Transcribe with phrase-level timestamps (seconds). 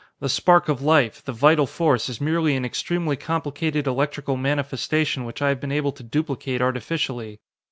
[0.19, 5.43] The spark of life, the vital force, is merely an extremely complicated electrical manifestation which
[5.43, 7.39] I have been able to duplicate artificially.